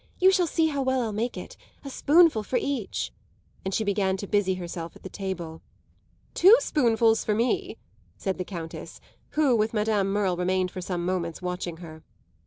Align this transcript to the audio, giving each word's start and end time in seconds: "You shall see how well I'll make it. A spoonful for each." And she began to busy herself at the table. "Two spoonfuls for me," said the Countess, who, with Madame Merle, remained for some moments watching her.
"You 0.17 0.31
shall 0.31 0.47
see 0.47 0.65
how 0.69 0.81
well 0.81 1.03
I'll 1.03 1.11
make 1.11 1.37
it. 1.37 1.55
A 1.85 1.89
spoonful 1.91 2.41
for 2.41 2.57
each." 2.59 3.11
And 3.63 3.71
she 3.71 3.83
began 3.83 4.17
to 4.17 4.25
busy 4.25 4.55
herself 4.55 4.95
at 4.95 5.03
the 5.03 5.09
table. 5.09 5.61
"Two 6.33 6.57
spoonfuls 6.59 7.23
for 7.23 7.35
me," 7.35 7.77
said 8.17 8.39
the 8.39 8.43
Countess, 8.43 8.99
who, 9.33 9.55
with 9.55 9.75
Madame 9.75 10.11
Merle, 10.11 10.37
remained 10.37 10.71
for 10.71 10.81
some 10.81 11.05
moments 11.05 11.43
watching 11.43 11.77
her. 11.85 12.01